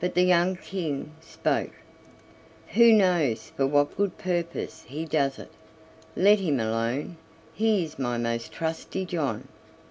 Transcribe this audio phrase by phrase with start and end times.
[0.00, 1.70] But the young King spoke:
[2.74, 5.50] "Who knows for what good purpose he does it?
[6.14, 7.16] Let him alone,
[7.54, 9.48] he is my most trusty John."